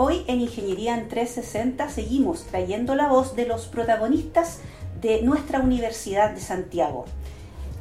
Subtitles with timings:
[0.00, 4.60] Hoy en Ingeniería en 360 seguimos trayendo la voz de los protagonistas
[5.00, 7.04] de nuestra Universidad de Santiago.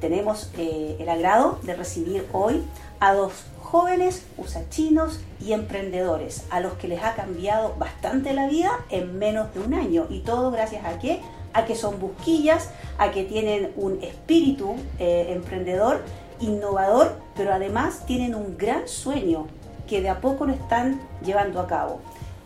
[0.01, 2.63] Tenemos eh, el agrado de recibir hoy
[2.99, 8.71] a dos jóvenes usachinos y emprendedores, a los que les ha cambiado bastante la vida
[8.89, 10.07] en menos de un año.
[10.09, 11.21] ¿Y todo gracias a qué?
[11.53, 16.03] A que son busquillas, a que tienen un espíritu eh, emprendedor,
[16.39, 19.45] innovador, pero además tienen un gran sueño
[19.87, 21.99] que de a poco lo están llevando a cabo.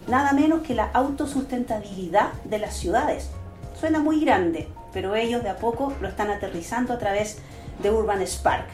[0.07, 3.29] Nada menos que la autosustentabilidad de las ciudades.
[3.79, 7.37] Suena muy grande, pero ellos de a poco lo están aterrizando a través
[7.81, 8.65] de Urban Spark,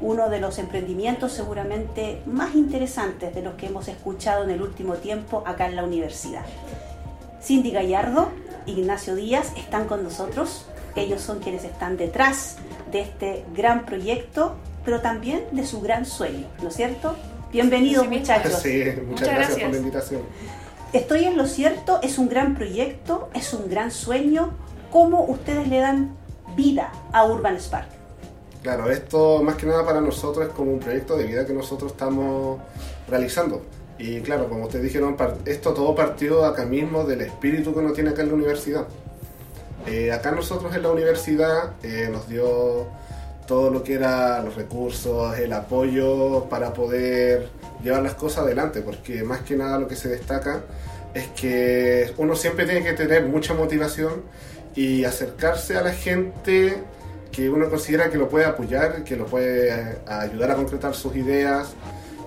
[0.00, 4.94] uno de los emprendimientos seguramente más interesantes de los que hemos escuchado en el último
[4.94, 6.44] tiempo acá en la universidad.
[7.42, 8.30] Cindy Gallardo,
[8.66, 10.66] Ignacio Díaz están con nosotros.
[10.96, 12.56] Ellos son quienes están detrás
[12.90, 17.16] de este gran proyecto, pero también de su gran sueño, ¿no es cierto?
[17.52, 18.60] Bienvenidos muchachos.
[18.62, 20.22] Sí, muchas, gracias, por la invitación.
[20.92, 24.50] Estoy en lo cierto, es un gran proyecto, es un gran sueño.
[24.90, 26.16] ¿Cómo ustedes le dan
[26.56, 27.88] vida a Urban Spark?
[28.62, 31.92] Claro, esto más que nada para nosotros es como un proyecto de vida que nosotros
[31.92, 32.60] estamos
[33.08, 33.62] realizando.
[33.98, 38.10] Y claro, como ustedes dijeron, esto todo partió acá mismo del espíritu que uno tiene
[38.10, 38.86] acá en la universidad.
[39.86, 42.86] Eh, acá nosotros en la universidad eh, nos dio
[43.46, 47.48] todo lo que era los recursos, el apoyo para poder
[47.86, 50.62] llevar las cosas adelante, porque más que nada lo que se destaca
[51.14, 54.22] es que uno siempre tiene que tener mucha motivación
[54.74, 56.76] y acercarse a la gente
[57.32, 61.14] que uno considera que lo puede apoyar, que lo puede eh, ayudar a concretar sus
[61.16, 61.74] ideas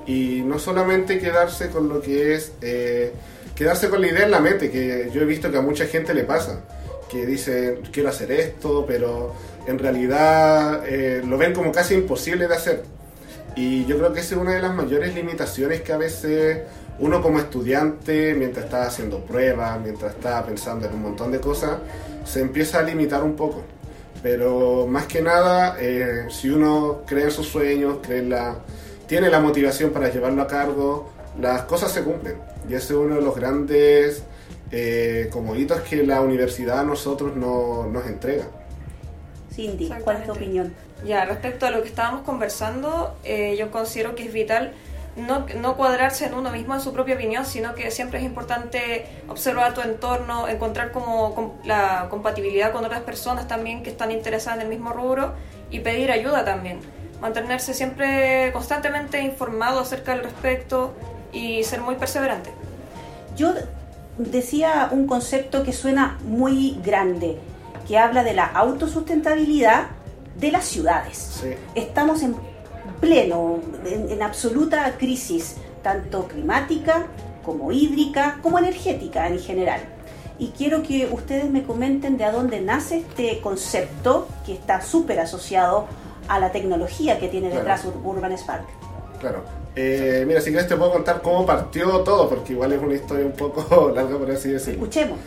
[0.07, 3.11] y no solamente quedarse con lo que es, eh,
[3.53, 6.13] quedarse con la idea en la mente, que yo he visto que a mucha gente
[6.13, 6.61] le pasa,
[7.11, 9.35] que dice quiero hacer esto, pero
[9.67, 12.98] en realidad eh, lo ven como casi imposible de hacer.
[13.59, 16.61] Y yo creo que esa es una de las mayores limitaciones que a veces
[16.97, 21.77] uno como estudiante, mientras está haciendo pruebas, mientras está pensando en un montón de cosas,
[22.23, 23.63] se empieza a limitar un poco.
[24.23, 28.59] Pero más que nada, eh, si uno cree en sus sueños, cree la,
[29.07, 32.35] tiene la motivación para llevarlo a cargo, las cosas se cumplen.
[32.69, 34.23] Y ese es uno de los grandes
[34.71, 38.45] eh, como hitos que la universidad a nosotros no, nos entrega.
[39.53, 40.73] Cindy, ¿cuál es tu opinión?
[41.05, 44.73] Ya, respecto a lo que estábamos conversando, eh, yo considero que es vital
[45.15, 49.05] no, no, cuadrarse en uno mismo en su propia opinión, sino que siempre es importante
[49.27, 54.63] observar tu entorno, encontrar como la compatibilidad con otras personas también que están interesadas en
[54.63, 55.33] el mismo rubro
[55.71, 56.79] y pedir ayuda también.
[57.21, 60.93] Mantenerse siempre constantemente informado acerca del respecto
[61.33, 62.51] y ser muy perseverante.
[63.35, 63.53] Yo
[64.17, 67.37] decía un concepto que suena muy grande,
[67.87, 69.87] que habla de la autosustentabilidad
[70.39, 71.43] de las ciudades.
[71.75, 72.35] Estamos en
[72.99, 77.07] pleno, en, absoluta crisis, tanto climática
[77.43, 79.81] como hídrica, como energética en general.
[80.37, 85.87] Y quiero que ustedes me comenten de dónde nace este concepto que está súper asociado
[86.27, 88.65] a la tecnología que tiene detrás Urban Spark.
[89.19, 89.43] Claro.
[89.75, 93.25] Eh, mira, si quieres te puedo contar cómo partió todo, porque igual es una historia
[93.25, 94.83] un poco larga, por así decirlo.
[94.83, 95.19] Escuchemos.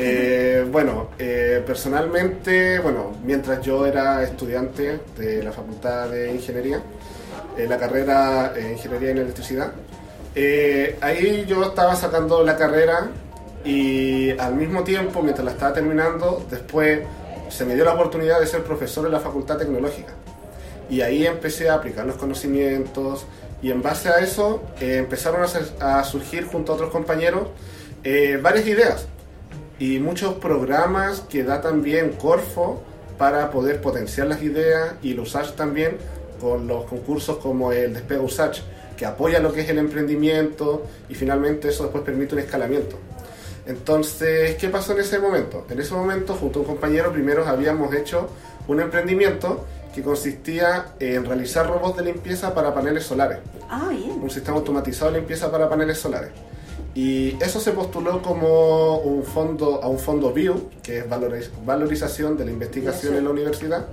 [0.00, 6.80] Eh, bueno, eh, personalmente, bueno, mientras yo era estudiante de la Facultad de Ingeniería,
[7.56, 9.72] en la carrera Ingeniería en Electricidad,
[11.00, 13.08] ahí yo estaba sacando la carrera
[13.64, 17.00] y al mismo tiempo, mientras la estaba terminando, después
[17.48, 20.12] se me dio la oportunidad de ser profesor en la Facultad Tecnológica.
[20.88, 23.26] Y ahí empecé a aplicar los conocimientos
[23.60, 25.44] y en base a eso empezaron
[25.80, 27.48] a, surgir junto a otros compañeros
[28.40, 29.08] varias ideas
[29.78, 32.82] y muchos programas que da también Corfo
[33.16, 35.96] para poder potenciar las ideas y el USACH también
[36.40, 38.60] con los concursos como el Despega USACH
[38.96, 42.96] que apoya lo que es el emprendimiento y finalmente eso después permite un escalamiento.
[43.64, 45.66] Entonces, ¿qué pasó en ese momento?
[45.70, 48.28] En ese momento, junto a un compañero, primero habíamos hecho
[48.66, 49.64] un emprendimiento
[49.94, 53.38] que consistía en realizar robots de limpieza para paneles solares.
[53.70, 54.20] Ah, bien.
[54.22, 56.30] Un sistema automatizado de limpieza para paneles solares.
[56.98, 61.04] Y eso se postuló como un fondo, a un fondo BIO, que es
[61.64, 63.86] valorización de la investigación en la universidad.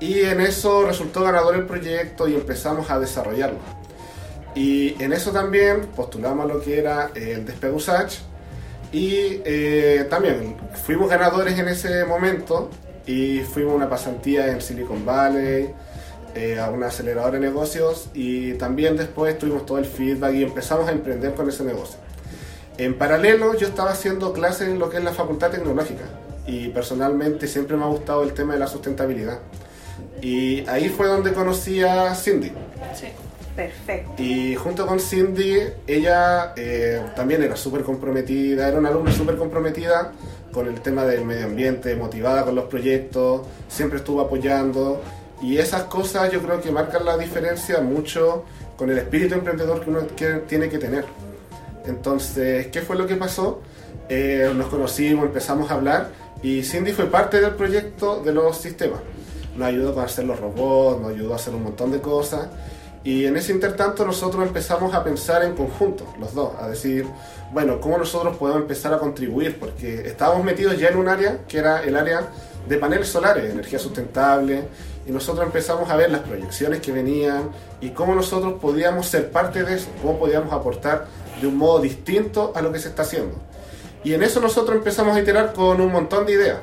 [0.00, 3.58] Y en eso resultó ganador el proyecto y empezamos a desarrollarlo.
[4.54, 8.14] Y en eso también postulamos lo que era el Despegusach.
[8.92, 10.56] Y eh, también
[10.86, 12.70] fuimos ganadores en ese momento
[13.06, 15.68] y fuimos a una pasantía en Silicon Valley,
[16.34, 20.88] eh, a una aceleradora de negocios y también después tuvimos todo el feedback y empezamos
[20.88, 22.01] a emprender con ese negocio.
[22.84, 26.02] En paralelo, yo estaba haciendo clases en lo que es la Facultad Tecnológica
[26.48, 29.38] y personalmente siempre me ha gustado el tema de la sustentabilidad.
[30.20, 32.50] Y ahí fue donde conocí a Cindy.
[33.54, 34.20] Perfecto.
[34.20, 40.10] Y junto con Cindy, ella eh, también era súper comprometida, era una alumna súper comprometida
[40.50, 45.00] con el tema del medio ambiente, motivada con los proyectos, siempre estuvo apoyando.
[45.40, 48.44] Y esas cosas yo creo que marcan la diferencia mucho
[48.76, 50.00] con el espíritu emprendedor que uno
[50.48, 51.04] tiene que tener.
[51.86, 53.60] Entonces, ¿qué fue lo que pasó?
[54.08, 56.08] Eh, nos conocimos, empezamos a hablar
[56.42, 59.00] y Cindy fue parte del proyecto de los sistemas.
[59.56, 62.48] Nos ayudó a hacer los robots, nos ayudó a hacer un montón de cosas.
[63.04, 67.04] Y en ese intertanto nosotros empezamos a pensar en conjunto, los dos, a decir,
[67.52, 69.58] bueno, ¿cómo nosotros podemos empezar a contribuir?
[69.58, 72.28] Porque estábamos metidos ya en un área que era el área
[72.68, 74.68] de paneles solares, energía sustentable,
[75.06, 77.50] y nosotros empezamos a ver las proyecciones que venían
[77.80, 81.06] y cómo nosotros podíamos ser parte de eso, cómo podíamos aportar
[81.42, 83.36] de un modo distinto a lo que se está haciendo.
[84.04, 86.58] Y en eso nosotros empezamos a iterar con un montón de ideas.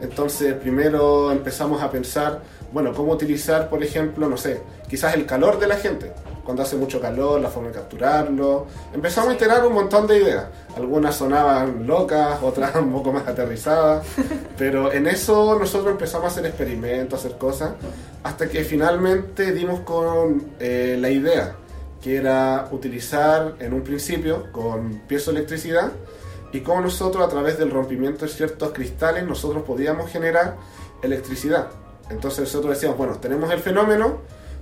[0.00, 2.42] Entonces, primero empezamos a pensar,
[2.72, 6.12] bueno, cómo utilizar, por ejemplo, no sé, quizás el calor de la gente.
[6.44, 8.66] Cuando hace mucho calor, la forma de capturarlo.
[8.92, 10.44] Empezamos a iterar un montón de ideas.
[10.76, 14.06] Algunas sonaban locas, otras un poco más aterrizadas.
[14.58, 17.72] Pero en eso nosotros empezamos a hacer experimentos, a hacer cosas,
[18.22, 21.56] hasta que finalmente dimos con eh, la idea,
[22.04, 25.90] que era utilizar en un principio con piezoelectricidad
[26.52, 30.56] y cómo nosotros a través del rompimiento de ciertos cristales nosotros podíamos generar
[31.02, 31.68] electricidad.
[32.10, 34.18] Entonces nosotros decíamos, bueno, tenemos el fenómeno,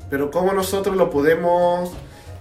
[0.08, 1.90] pero cómo nosotros lo podemos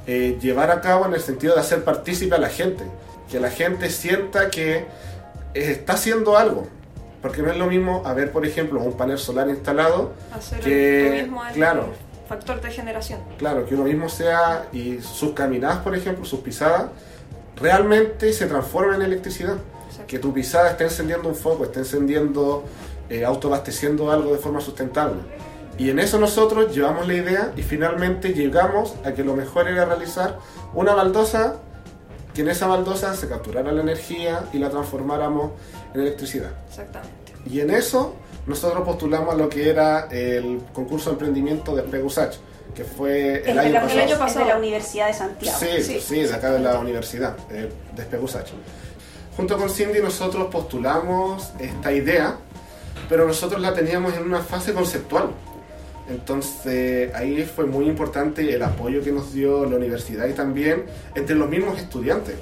[0.06, 2.84] eh, llevar a cabo en el sentido de hacer partícipe a la gente,
[3.32, 4.86] que la gente sienta que
[5.56, 6.68] está haciendo algo.
[7.24, 11.42] Porque no es lo mismo haber, por ejemplo, un panel solar instalado Hacer que, mismo
[11.54, 11.88] claro,
[12.32, 13.20] factor de generación.
[13.38, 16.86] claro, que uno mismo sea y sus caminadas, por ejemplo, sus pisadas,
[17.58, 19.58] realmente se transformen en electricidad.
[19.88, 20.08] Exacto.
[20.08, 22.64] Que tu pisada esté encendiendo un foco, esté encendiendo,
[23.10, 25.20] eh, autoabasteciendo algo de forma sustentable.
[25.78, 29.84] Y en eso nosotros llevamos la idea y finalmente llegamos a que lo mejor era
[29.84, 30.40] realizar
[30.74, 31.58] una baldosa
[32.34, 35.52] que en esa baldosa se capturara la energía y la transformáramos
[35.94, 36.52] en electricidad.
[36.70, 37.34] Exactamente.
[37.46, 38.16] Y en eso
[38.48, 42.36] nosotros postulamos a lo que era el concurso de emprendimiento de Pegusach,
[42.76, 43.92] que fue el año pasado.
[43.92, 44.46] el año es de pasado.
[44.46, 45.58] la Universidad de Santiago.
[45.60, 46.00] Sí, Sí.
[46.00, 48.48] sí, de acá de la universidad, eh, de Spegusach.
[49.36, 52.36] Junto con Cindy nosotros postulamos esta idea,
[53.10, 55.30] pero nosotros la teníamos en una fase conceptual.
[56.10, 60.86] Entonces ahí fue muy importante el apoyo que nos dio la universidad y también
[61.16, 62.36] entre los mismos estudiantes.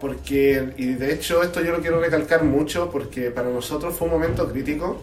[0.00, 4.14] Porque, y de hecho esto yo lo quiero recalcar mucho porque para nosotros fue un
[4.14, 4.98] momento crítico,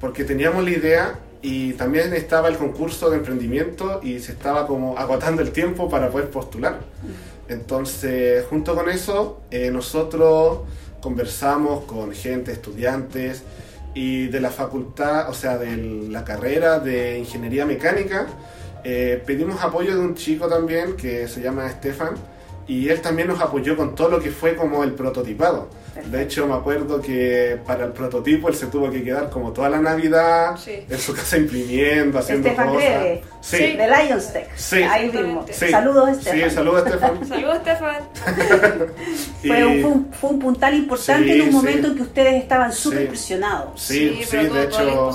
[0.00, 4.98] porque teníamos la idea y también estaba el concurso de emprendimiento y se estaba como
[4.98, 6.80] agotando el tiempo para poder postular.
[7.48, 10.60] Entonces, junto con eso, eh, nosotros
[11.00, 13.42] conversamos con gente, estudiantes
[13.94, 18.26] y de la facultad, o sea, de la carrera de ingeniería mecánica,
[18.84, 22.14] eh, pedimos apoyo de un chico también que se llama Estefan
[22.68, 25.68] y él también nos apoyó con todo lo que fue como el prototipado.
[26.04, 29.68] De hecho, me acuerdo que para el prototipo él se tuvo que quedar como toda
[29.68, 30.84] la Navidad Sí.
[30.88, 33.02] en su casa imprimiendo, haciendo Estefan cosas.
[33.40, 34.48] Sí, de Lions Tech.
[34.56, 34.82] Sí.
[34.82, 35.44] Ahí mismo.
[35.50, 36.38] Saludos, Estefan.
[36.50, 37.28] Sí, saludos Estefan.
[37.28, 37.96] Saludos, Estefan.
[39.42, 41.52] Fue, un, Y- fue un- fue un puntal importante Sí, en un sí.
[41.54, 43.06] momento en que ustedes estaban súper Sí.
[43.06, 43.80] presionados.
[43.80, 45.10] Sí, sí, de hecho,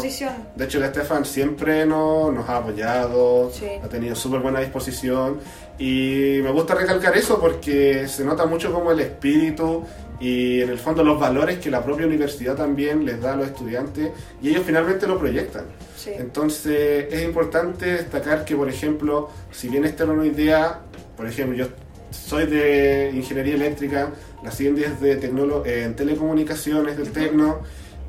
[0.55, 3.65] de hecho el Estefan siempre no- nos ha apoyado, Sí.
[3.83, 5.39] ha tenido súper buena disposición
[5.79, 9.83] y me gusta recalcar eso porque se nota mucho como el espíritu
[10.19, 13.47] y en el fondo los valores que la propia universidad también les da a los
[13.47, 15.65] estudiantes y ellos finalmente lo proyectan.
[15.97, 16.11] Sí.
[16.15, 20.79] Entonces es importante destacar que, por ejemplo, si bien esta era una idea,
[21.17, 21.67] por ejemplo, yo
[22.11, 24.09] soy de ingeniería eléctrica,
[24.43, 27.61] la siguiente es de tecnolo- en telecomunicaciones del Tecno,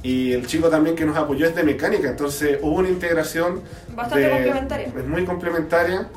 [0.02, 3.62] y el chico también que nos apoyó es de mecánica, entonces hubo una integración
[3.94, 4.86] Bastante de- complementaria.
[4.88, 6.08] Es muy complementaria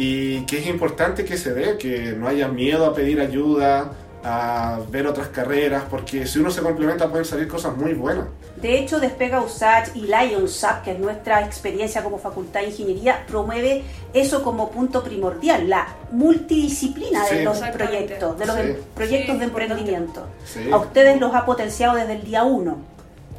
[0.00, 3.90] y que es importante que se dé, que no haya miedo a pedir ayuda,
[4.22, 8.26] a ver otras carreras, porque si uno se complementa pueden salir cosas muy buenas.
[8.62, 13.82] De hecho, Despega USACH y LionSAP, que es nuestra experiencia como Facultad de Ingeniería, promueve
[14.14, 17.42] eso como punto primordial, la multidisciplina de Sí.
[17.44, 18.62] los proyectos, de los Sí.
[18.62, 20.26] em- proyectos Sí, de emprendimiento.
[20.44, 20.70] Sí.
[20.70, 22.76] A ustedes los ha potenciado desde el día uno.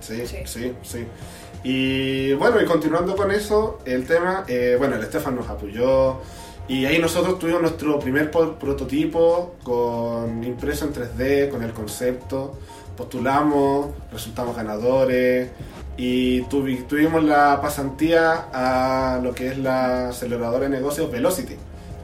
[0.01, 0.37] Sí, Sí.
[0.45, 1.05] sí, sí.
[1.63, 6.17] Y bueno, y continuando con eso, el tema, eh, bueno, el Estefan nos apoyó
[6.69, 12.57] y ahí nosotros tuvimos nuestro primer po- prototipo con impreso en 3D, con el concepto,
[12.95, 15.49] postulamos, resultamos ganadores
[15.97, 21.55] y tuvi- tuvimos la pasantía a lo que es la aceleradora de negocios Velocity,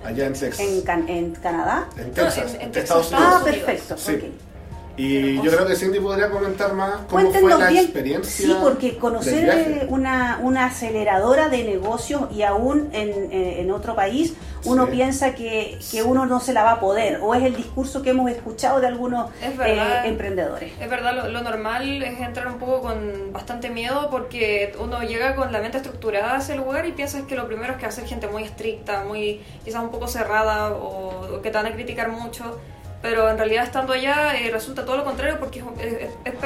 [0.04, 0.60] allá en Texas.
[0.60, 1.88] En, Can- en Canadá.
[1.98, 3.42] En Texas, en- en en Texas, Estados Ah, Unidos.
[3.48, 3.66] Unidos.
[3.66, 3.98] perfecto.
[3.98, 4.14] Sí.
[4.16, 4.55] ok.
[4.98, 8.48] Y yo creo que Cindy podría comentar más cómo fue la experiencia.
[8.48, 14.34] Sí, porque conocer una, una aceleradora de negocios y aún en, en otro país,
[14.66, 18.02] uno piensa que, que, uno no se la va a poder, o es el discurso
[18.02, 20.74] que hemos escuchado de algunos eh, emprendedores.
[20.80, 25.52] Es verdad, lo, normal es entrar un poco con bastante miedo porque uno llega con
[25.52, 27.92] la mente estructurada a ese lugar y piensas que lo primero es que va a
[27.92, 32.10] ser gente muy estricta, muy quizás un poco cerrada o que te van a criticar
[32.10, 32.60] mucho
[33.02, 35.64] pero en realidad estando allá eh, resulta todo lo contrario porque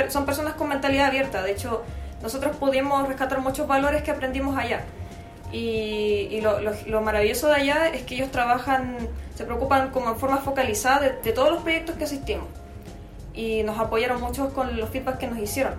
[0.10, 1.42] son personas con mentalidad abierta.
[1.42, 1.84] De hecho,
[2.22, 4.82] nosotros pudimos rescatar muchos valores que aprendimos allá.
[5.52, 8.98] Y, lo, maravilloso de allá es que ellos trabajan,
[9.36, 12.48] se preocupan como en forma focalizada de, todos los proyectos que asistimos.
[13.34, 15.74] Y nos apoyaron mucho con los feedbacks que nos hicieron.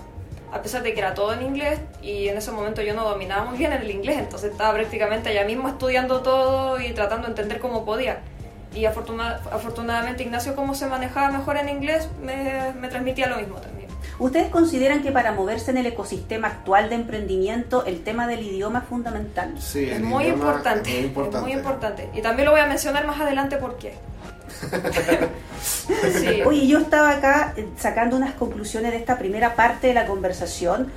[0.52, 3.44] A pesar de que era todo en inglés y en ese momento yo no dominaba
[3.44, 7.60] muy bien el inglés, entonces estaba prácticamente allá mismo estudiando todo y tratando de entender
[7.60, 8.18] cómo podía
[8.74, 13.90] y afortunadamente Ignacio, como se manejaba mejor en inglés, me, transmitía lo mismo también.
[14.18, 18.80] ¿Ustedes consideran que para moverse en el ecosistema actual de emprendimiento el tema del idioma
[18.80, 19.54] es fundamental?
[19.60, 22.10] Sí, es muy importante, es muy importante.
[22.14, 23.94] Y también lo voy a mencionar más adelante por qué.
[26.46, 30.92] Oye, yo estaba acá eh, sacando unas conclusiones de esta primera parte de la conversación.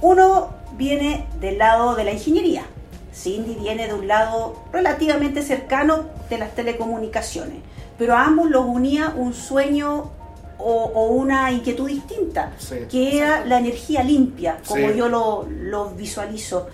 [0.00, 2.64] Uno viene del lado de la ingeniería,
[3.14, 7.58] Cindy viene de un lado relativamente cercano de las telecomunicaciones,
[7.96, 10.10] pero a ambos los unía un sueño
[10.58, 12.52] o, una inquietud distinta,
[12.90, 16.68] que era la energía limpia, como yo lo, visualizo.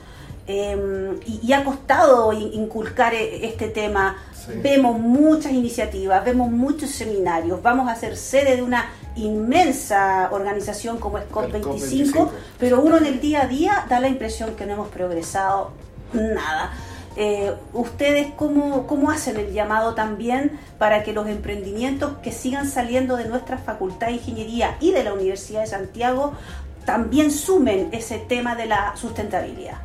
[0.46, 4.16] Em, y, ha costado inculcar e, este tema.
[4.62, 11.18] Vemos muchas iniciativas, vemos muchos seminarios, vamos a ser sede de una inmensa organización como
[11.18, 14.88] es COP25, pero uno en el día a día da la impresión que no hemos
[14.88, 15.72] progresado
[16.12, 16.72] nada.
[17.16, 23.16] Eh, ¿Ustedes cómo, cómo hacen el llamado también para que los emprendimientos que sigan saliendo
[23.16, 26.34] de nuestra Facultad de Ingeniería y de la Universidad de Santiago
[26.84, 29.78] también sumen ese tema de la sustentabilidad?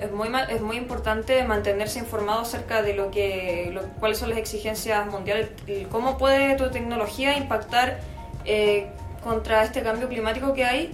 [0.00, 5.06] Es muy, es muy importante mantenerse informado acerca de lo que, cuáles son las exigencias
[5.06, 5.50] mundiales
[5.90, 8.00] cómo puede tu tecnología impactar
[8.44, 8.88] eh,
[9.22, 10.92] contra este cambio climático que hay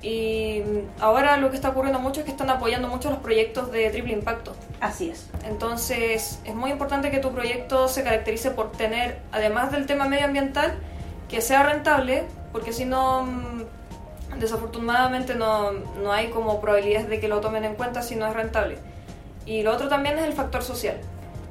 [0.00, 0.62] y
[1.00, 4.12] ahora lo que está ocurriendo mucho es que están apoyando mucho los proyectos de triple
[4.12, 4.54] impacto.
[4.80, 5.28] Así es.
[5.44, 10.74] Entonces es muy importante que tu proyecto se caracterice por tener, además del tema medioambiental,
[11.28, 17.26] que sea rentable, porque si no, mm, desafortunadamente no, no hay como probabilidades de que
[17.26, 18.78] lo tomen en cuenta si no es rentable.
[19.46, 20.98] Y lo otro también es el factor social.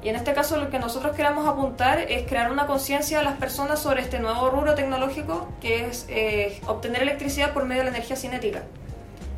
[0.03, 3.37] Y en este caso lo que nosotros queremos apuntar es crear una conciencia a las
[3.37, 7.95] personas sobre este nuevo rubro tecnológico que es eh, obtener electricidad por medio de la
[7.97, 8.63] energía cinética.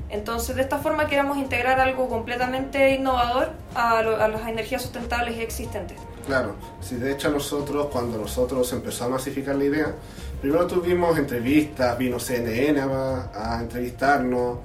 [0.09, 5.97] Entonces de esta forma queremos integrar algo completamente innovador a, las energías sustentables existentes.
[6.25, 9.95] Claro, si de hecho nosotros cuando nosotros empezamos a masificar la idea,
[10.41, 14.57] primero tuvimos entrevistas, vino CNN a, a entrevistarnos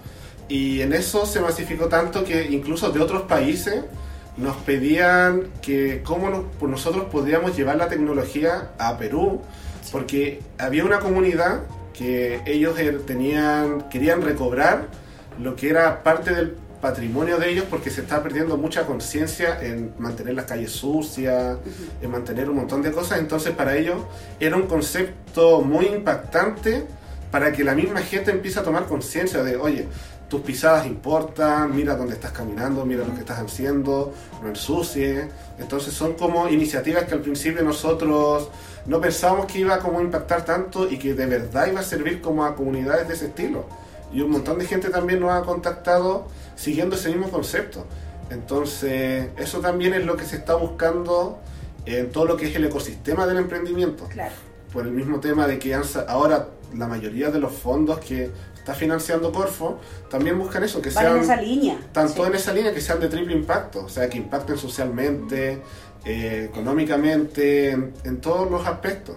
[0.49, 3.85] y en eso se masificó tanto que incluso de otros países
[4.37, 9.41] nos pedían que cómo nosotros podíamos llevar la tecnología a Perú,
[9.93, 11.63] porque había una comunidad
[11.93, 14.89] que ellos er, tenían, querían recobrar
[15.41, 19.95] lo que era parte del patrimonio de ellos porque se estaba perdiendo mucha conciencia en
[19.99, 21.57] mantener las calles sucias,
[22.03, 23.21] en mantener un montón de cosas.
[23.21, 24.03] Entonces para ellos
[24.39, 26.85] era un concepto muy impactante
[27.31, 29.89] para que la misma gente empiece a tomar conciencia de, oye,
[30.29, 34.13] tus pisadas importan, mira dónde estás caminando, mira lo que estás haciendo,
[34.43, 35.29] no ensucie.
[35.59, 38.49] Entonces son como iniciativas que al principio nosotros
[38.87, 42.21] no pensábamos que iba a como impactar tanto y que de verdad iba a servir
[42.21, 43.67] como a comunidades de ese estilo.
[44.13, 47.87] Y un montón de gente también nos ha contactado siguiendo ese mismo concepto.
[48.31, 51.41] Entonces, eso también es lo que se está buscando
[51.85, 54.07] en todo lo que es el ecosistema del emprendimiento.
[54.09, 54.35] Claro.
[54.73, 55.75] Por el mismo tema de que
[56.09, 58.31] ahora la mayoría de los fondos que
[58.65, 59.79] está financiando Corfo,
[60.09, 61.19] también buscan eso, que sean...
[61.19, 61.77] en esa línea.
[61.93, 65.61] Tanto en esa línea que sean de triple impacto, o sea, que impacten socialmente,
[66.03, 69.17] eh, económicamente, en, todos los aspectos.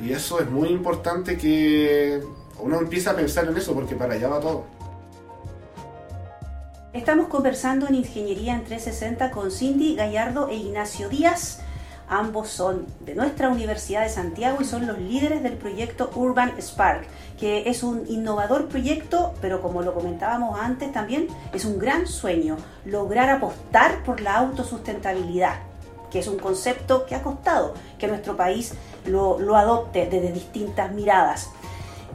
[0.00, 2.22] Y eso es muy importante que
[2.60, 4.64] uno empiece a pensar en eso, porque para allá va todo.
[6.92, 11.60] Estamos conversando en Ingeniería en 360 con Cindy Gallardo e Ignacio Díaz
[12.12, 17.06] Ambos son de nuestra Universidad de Santiago y son los líderes del proyecto Urban Spark,
[17.38, 22.56] que es un innovador proyecto, pero como lo comentábamos antes también, es un gran sueño,
[22.84, 25.60] lograr apostar por la autosustentabilidad
[26.10, 28.74] que es un concepto que ha costado que nuestro país
[29.06, 31.50] lo, adopte desde distintas miradas.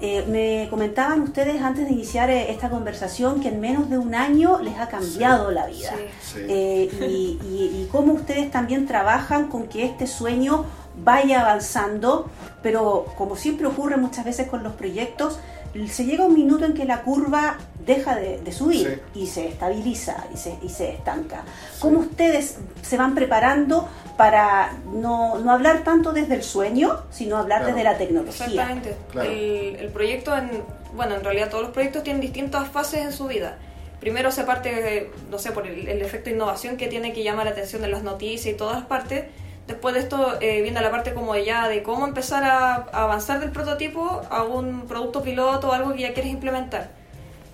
[0.01, 4.13] Eh, me comentaban ustedes antes de iniciar eh, esta conversación que en menos de un
[4.13, 5.93] año les ha cambiado la vida.
[6.35, 10.65] Eh, y, cómo ustedes también trabajan con que este sueño
[10.97, 12.29] vaya avanzando,
[12.61, 15.39] pero como siempre ocurre muchas veces con los proyectos,
[15.87, 20.37] se llega un minuto en que la curva deja de, subir y se estabiliza y
[20.37, 21.43] se, y se estanca.
[21.79, 27.65] ¿Cómo ustedes se van preparando para no, no, hablar tanto desde el sueño, sino hablar
[27.65, 28.45] desde la tecnología?
[28.45, 28.95] Exactamente.
[29.15, 30.63] El, el, proyecto, en,
[30.95, 33.57] bueno, en realidad todos los proyectos tienen distintas fases en su vida.
[33.99, 37.45] Primero se parte, no sé, por el, el efecto de innovación que tiene que llamar
[37.45, 39.25] la atención de las noticias y todas partes
[39.67, 43.51] Después de esto eh, viene la parte como ya de cómo empezar a, avanzar del
[43.51, 46.91] prototipo a un producto piloto o algo que ya quieres implementar.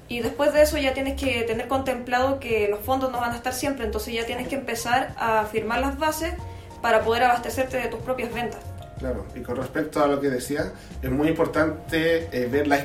[0.10, 3.38] Y después de eso ya tienes que tener contemplado que los fondos no van a
[3.38, 6.34] estar siempre, entonces ya tienes que empezar a firmar las bases
[6.82, 8.60] para poder abastecerte de tus propias ventas.
[9.00, 12.76] Claro, y con respecto a lo que decía, es muy importante eh, ver la,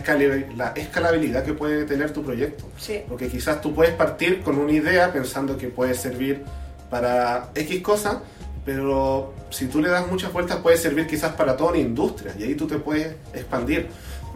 [0.56, 2.64] la escalabilidad que puede tener tu proyecto.
[2.78, 3.02] Sí.
[3.08, 6.44] Porque quizás tú puedes partir con una idea pensando que puede servir
[6.88, 8.22] para X cosa,
[8.66, 12.42] pero si tú le das muchas vueltas puede servir quizás para toda una industria y
[12.42, 13.88] ahí tú te puedes expandir.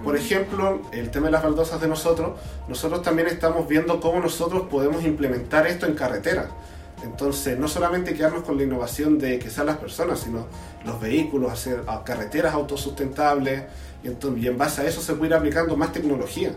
[0.04, 4.68] Por ejemplo, el tema de las baldosas de nosotros, nosotros también estamos viendo cómo nosotros
[4.70, 6.48] podemos implementar esto en carretera.
[7.02, 10.46] Entonces, no solamente quedarnos con la innovación de que sean las personas, sino
[10.84, 13.64] los vehículos, hacer carreteras autosustentables,
[14.02, 16.52] y, entonces, y en base a eso se puede ir aplicando más tecnología.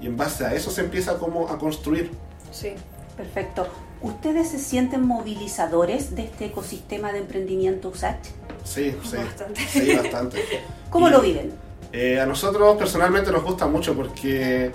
[0.00, 2.10] Y en base a eso se empieza como a construir.
[2.52, 2.74] Sí.
[3.16, 3.66] Perfecto.
[4.06, 8.24] ¿Ustedes se sienten movilizadores de este ecosistema de emprendimiento USACH?
[8.62, 9.16] Sí, sí.
[9.16, 9.60] Bastante.
[9.68, 10.44] Sí, bastante.
[10.90, 11.52] ¿Cómo lo viven?
[11.92, 14.70] Eh, a nosotros personalmente nos gusta mucho porque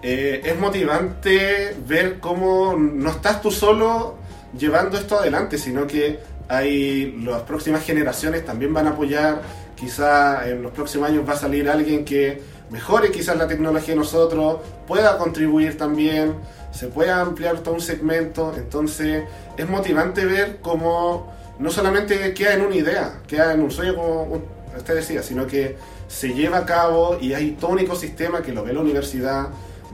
[0.00, 4.14] eh, es motivante ver cómo no estás tú solo
[4.56, 9.42] llevando esto adelante, sino que hay las próximas generaciones también van a apoyar,
[9.74, 12.40] quizá en los próximos años va a salir alguien que
[12.70, 16.34] mejore quizás la tecnología de nosotros, pueda contribuir también
[16.70, 19.24] se puede ampliar todo un segmento, entonces
[19.56, 24.42] es motivante ver cómo no solamente queda en una idea, queda en un sueño como
[24.76, 28.64] usted decía, sino que se lleva a cabo y hay todo un ecosistema que lo
[28.64, 29.48] ve la universidad,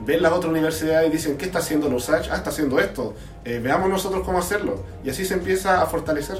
[0.05, 2.29] ven las otras universidades y dicen, ¿qué está haciendo los USACH?
[2.31, 3.13] Ah, está haciendo esto,
[3.45, 4.83] eh, veamos nosotros cómo hacerlo.
[5.03, 6.39] Y así se empieza a fortalecer.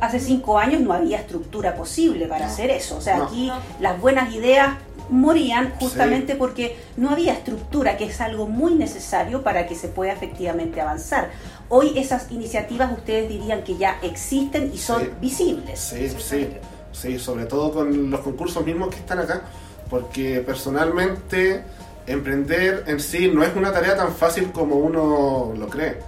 [0.00, 2.98] Hace cinco años no había estructura posible para hacer eso.
[2.98, 3.50] O sea, aquí
[3.80, 4.74] las buenas ideas
[5.08, 10.12] morían justamente porque no había estructura, que es algo muy necesario para que se pueda
[10.12, 11.30] efectivamente avanzar.
[11.68, 15.78] Hoy esas iniciativas ustedes dirían que ya existen y son visibles.
[15.80, 16.48] Sí, sí,
[16.92, 19.42] sí, sobre todo con los concursos mismos que están acá,
[19.90, 21.62] porque personalmente
[22.06, 25.98] emprender en sí no es una tarea tan fácil como uno lo cree.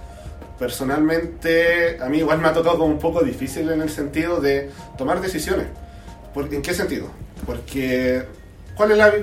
[0.57, 4.69] Personalmente, a mí igual me ha tocado como un poco difícil en el sentido de
[4.97, 5.67] tomar decisiones.
[6.35, 7.07] ¿En qué sentido?
[7.45, 8.23] Porque
[8.79, 9.13] ¿Cuál es la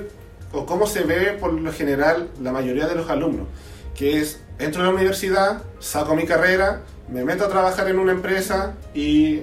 [0.51, 3.47] o cómo se ve por lo general la mayoría de los alumnos?
[3.95, 8.11] Que es, entro a la universidad, saco mi carrera, me meto a trabajar en una
[8.11, 9.39] empresa y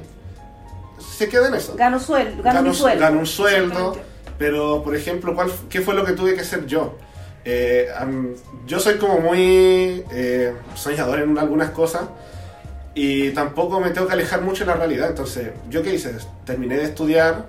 [1.17, 1.75] se queda en eso.
[1.75, 3.01] Gano, sueldo, gano, un sueldo.
[3.01, 3.97] Gano un sueldo,
[4.39, 6.97] pero por ejemplo, ¿cuál, ¿qué fue lo que tuve que hacer yo?
[7.45, 7.89] Eh,
[8.69, 12.03] yo soy como muy eh, soñador en algunas cosas
[12.95, 15.09] y tampoco me tengo que alejar mucho de la realidad.
[15.09, 16.15] Entonces, ¿yo qué hice?
[16.45, 17.49] Terminé de estudiar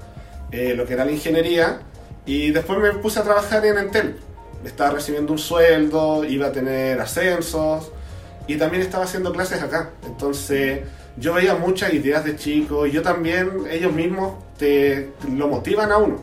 [0.51, 1.81] eh, lo que era la ingeniería
[2.25, 4.17] y después me puse a trabajar en Entel.
[4.63, 7.91] Estaba recibiendo un sueldo, iba a tener ascensos
[8.47, 9.91] y también estaba haciendo clases acá.
[10.05, 10.81] Entonces
[11.17, 15.97] yo veía muchas ideas de chicos y yo también, ellos mismos te, lo motivan a
[15.97, 16.19] uno.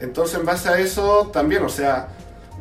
[0.00, 2.08] Entonces en base a eso también, o sea,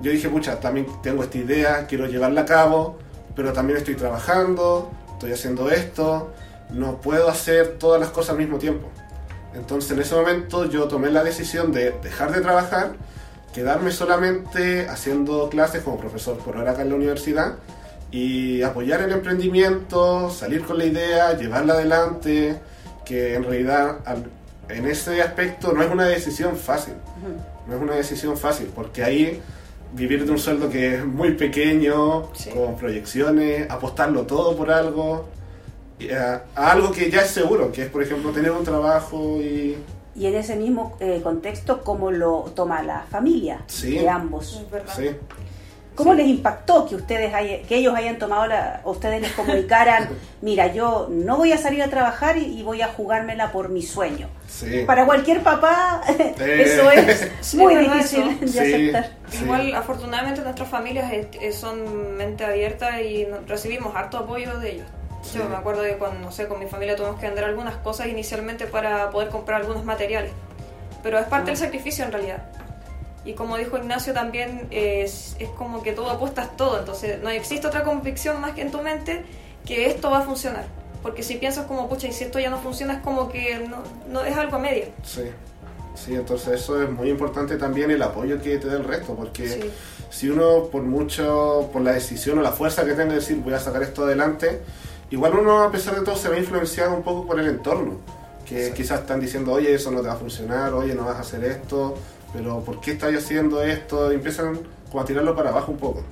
[0.01, 2.99] yo dije, pucha, también tengo esta idea, quiero llevarla a cabo,
[3.35, 6.33] pero también estoy trabajando, estoy haciendo esto,
[6.69, 8.89] no puedo hacer todas las cosas al mismo tiempo.
[9.55, 12.93] Entonces en ese momento yo tomé la decisión de dejar de trabajar,
[13.53, 17.55] quedarme solamente haciendo clases como profesor por ahora acá en la universidad
[18.11, 22.59] y apoyar el emprendimiento, salir con la idea, llevarla adelante,
[23.05, 23.99] que en realidad
[24.69, 26.95] en ese aspecto no es una decisión fácil,
[27.67, 29.41] no es una decisión fácil, porque ahí
[29.93, 35.29] vivir de un sueldo que es muy pequeño, con proyecciones, apostarlo todo por algo,
[36.11, 39.77] a, algo que ya es seguro, que es, por ejemplo, tener un trabajo y...
[40.15, 44.63] Y en ese mismo eh, contexto, ¿cómo lo toma la familia de ambos?
[44.95, 45.11] Sí.
[45.95, 47.33] ¿Cómo les impactó que ustedes
[47.67, 50.09] que ellos hayan tomado la, ustedes les comunicaran,
[50.41, 54.27] mira, yo no voy a salir a trabajar y, voy a jugármela por mi sueño?
[54.85, 59.11] Para cualquier papá eso es muy difícil de aceptar.
[59.41, 61.11] Igual, afortunadamente nuestras familias
[61.53, 64.87] son mente abierta y recibimos harto apoyo de ellos.
[65.33, 68.07] Yo me acuerdo que con, no sé, con mi familia tuvimos que vender algunas cosas
[68.07, 70.31] inicialmente para poder comprar algunos materiales.
[71.03, 72.43] Pero es parte del sacrificio en realidad.
[73.25, 76.79] Y como dijo Ignacio también, es, es como que tú apuestas todo.
[76.79, 79.23] Entonces no existe otra convicción más que en tu mente
[79.65, 80.65] que esto va a funcionar.
[81.01, 83.77] porque si piensas como, pucha, y si esto ya no funciona, es como que no,
[84.09, 84.85] no es algo a media.
[85.03, 85.23] Sí.
[85.95, 89.47] Sí, entonces eso es muy importante también el apoyo que te da el resto, porque
[89.47, 89.71] Sí.
[90.09, 93.53] si uno por mucho, por la decisión o la fuerza que tenga de decir voy
[93.53, 94.61] a sacar esto adelante,
[95.15, 97.99] igual uno a pesar de todo se ve influenciado un poco por el entorno,
[98.45, 101.21] que quizás están diciendo, oye, eso no te va a funcionar, oye, no vas a
[101.21, 101.95] hacer esto,
[102.33, 104.11] pero ¿por qué estás haciendo esto?
[104.11, 106.03] Y empiezan como a tirarlo para abajo un poco.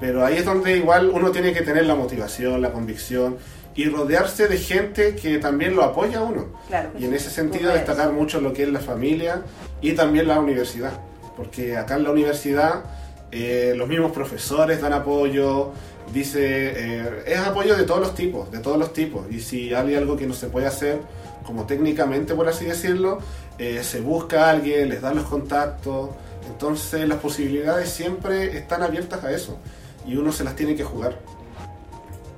[0.00, 3.36] Pero ahí es donde igual uno tiene que tener la motivación, la convicción
[3.76, 6.46] y rodearse de gente que también lo apoya a uno.
[6.66, 9.42] Claro Y en ese sentido destacar mucho lo que es la familia
[9.80, 10.94] y también la universidad,
[11.36, 12.82] porque acá en la universidad
[13.30, 15.70] eh, los mismos profesores dan apoyo,
[16.12, 19.94] dice, eh, es apoyo de todos los tipos, de todos los tipos, y si hay
[19.94, 21.00] algo que no se puede hacer,
[21.44, 23.18] como técnicamente por así decirlo,
[23.58, 26.10] eh, se busca a alguien, les dan los contactos,
[26.46, 29.58] entonces las posibilidades siempre están abiertas a eso,
[30.06, 31.18] y uno se las tiene que jugar.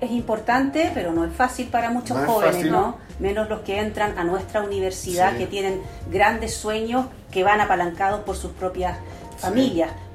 [0.01, 2.67] Es importante, pero no es fácil para muchos No jóvenes.
[2.71, 2.97] ¿no?
[3.19, 5.39] Menos los que entran a nuestra universidad, Sí.
[5.41, 8.97] que tienen grandes sueños que van apalancados por sus propias
[9.37, 9.45] Sí.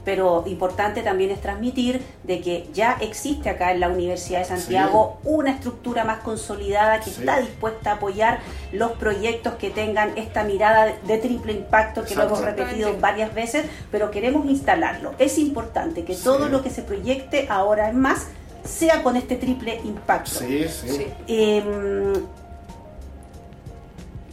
[0.05, 5.17] Pero importante también es transmitir de que ya existe acá en la Universidad de Santiago
[5.23, 7.19] una estructura más consolidada que Sí.
[7.21, 8.39] está dispuesta a apoyar
[8.71, 13.65] los proyectos que tengan esta mirada de- triple impacto que lo hemos repetido varias veces,
[13.91, 15.13] pero queremos instalarlo.
[15.17, 16.23] Es importante que Sí.
[16.23, 18.27] todo lo que se proyecte ahora en más
[18.63, 20.29] sea con este triple impacto.
[20.31, 20.89] Sí, sí.
[20.89, 21.07] Sí.
[21.27, 22.13] Em,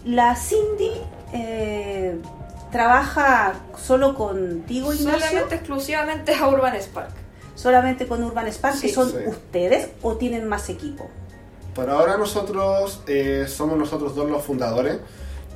[0.04, 0.90] la Cindy
[1.32, 2.16] eh,
[2.72, 7.10] trabaja solo contigo, Ignacio, Solamente exclusivamente a Urban Spark.
[7.54, 9.16] solamente con Urban Spark, que son Sí.
[9.26, 11.08] ustedes o tienen más equipo.
[11.74, 14.98] Por ahora nosotros eh, somos nosotros dos los fundadores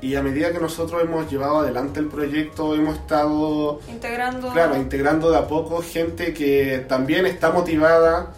[0.03, 4.53] y a medida que nosotros hemos llevado adelante el proyecto hemos estado, Integrando.
[4.53, 8.33] claro, integrando de a poco gente que también está motivada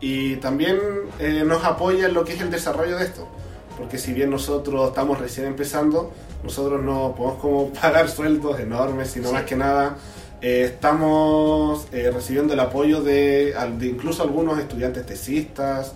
[0.00, 0.78] y también
[1.18, 3.28] eh, nos apoya en lo que es el desarrollo de esto.
[3.78, 6.12] Porque si bien nosotros estamos recién empezando,
[6.44, 9.34] nosotros no podemos como pagar sueldos enormes, sino Sí.
[9.34, 9.96] más que nada
[10.40, 15.92] eh, estamos eh, recibiendo el apoyo de, de incluso algunos estudiantes tesistas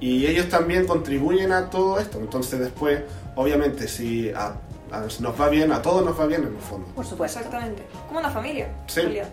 [0.00, 2.18] y ellos también contribuyen a todo esto.
[2.18, 3.00] Entonces después,
[3.34, 4.56] obviamente, si a-
[4.92, 6.86] a- si nos va bien, a todos nos va bien en el fondo.
[6.94, 7.38] Por supuesto.
[7.38, 7.82] Exactamente.
[8.06, 8.68] Como una familia.
[8.86, 9.00] Sí.
[9.00, 9.28] realidad.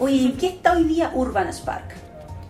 [0.00, 1.94] Oye, ¿en qué está hoy día Urban Spark?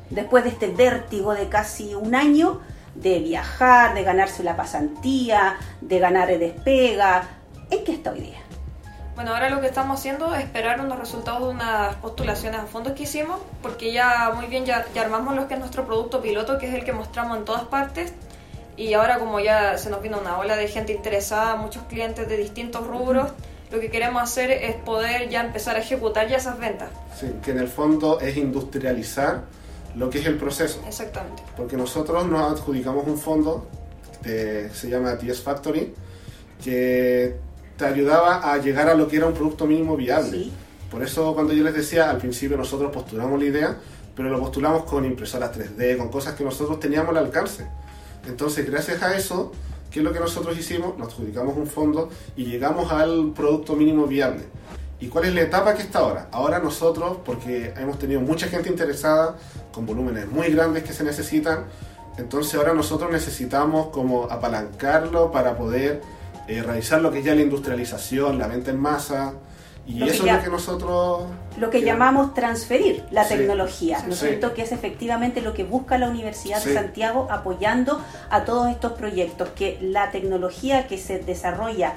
[0.08, 2.60] Después de este vértigo de casi un año
[2.94, 7.28] de viajar, de ganarse la pasantía, de ganar el despega,
[7.70, 8.38] ¿en qué está hoy día?
[9.14, 12.94] Bueno, ahora lo que estamos haciendo es esperar unos resultados de unas postulaciones a fondos
[12.94, 16.58] que hicimos, porque ya muy bien ya, ya armamos lo que es nuestro producto piloto,
[16.58, 18.14] que es el que mostramos en todas partes.
[18.76, 22.36] Y ahora como ya se nos vino una ola de gente interesada, muchos clientes de
[22.38, 23.30] distintos rubros,
[23.70, 26.88] lo que queremos hacer es poder ya empezar a ejecutar ya esas ventas.
[27.14, 29.42] Sí, que en el fondo es industrializar
[29.96, 30.80] lo que es el proceso.
[30.86, 31.42] Exactamente.
[31.56, 33.66] Porque nosotros nos adjudicamos un fondo
[34.22, 35.94] que se llama TS Factory,
[36.62, 37.36] que
[37.76, 40.30] te ayudaba a llegar a lo que era un producto mínimo viable.
[40.30, 40.52] Sí.
[40.90, 43.78] Por eso cuando yo les decía, al principio nosotros postulamos la idea,
[44.14, 47.66] pero lo postulamos con impresoras 3D, con cosas que nosotros teníamos al alcance.
[48.26, 49.52] Entonces, gracias a eso,
[49.90, 50.98] ¿qué es lo que nosotros hicimos?
[50.98, 54.42] Nos adjudicamos un fondo y llegamos al producto mínimo viable.
[55.00, 56.28] ¿Y cuál es la etapa que está ahora?
[56.30, 59.34] Ahora nosotros, porque hemos tenido mucha gente interesada,
[59.72, 61.64] con volúmenes muy grandes que se necesitan,
[62.18, 66.02] entonces ahora nosotros necesitamos como apalancarlo para poder
[66.48, 69.32] eh, realizar lo que es ya la industrialización, la venta en masa,
[69.86, 71.22] y Lo eso ya- es lo que nosotros...
[71.58, 71.86] Lo que queremos.
[71.98, 73.36] llamamos transferir la Sí.
[73.36, 74.26] tecnología, ¿no es Sí.
[74.26, 74.52] cierto?
[74.52, 76.74] Que es efectivamente lo que busca la Universidad de.
[76.74, 81.94] Santiago apoyando a todos estos proyectos, que la tecnología que se desarrolla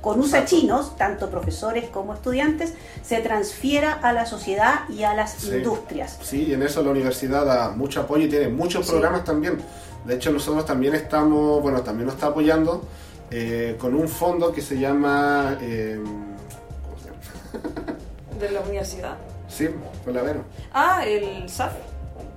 [0.00, 5.50] con usachinos, tanto profesores como estudiantes, se transfiera a la sociedad y a las Sí.
[5.56, 6.18] industrias.
[6.22, 8.92] Sí, y en eso la universidad da mucho apoyo y tiene muchos Sí.
[8.92, 9.58] programas también.
[10.04, 12.82] De hecho, nosotros también estamos, bueno, también nos está apoyando
[13.30, 15.58] eh, con un fondo que se llama...
[15.60, 17.98] eh, ¿Cómo se llama?
[18.40, 19.16] De la universidad.
[19.48, 19.68] Sí,
[20.04, 20.44] con la Vero.
[20.72, 21.72] Ah, el SAF.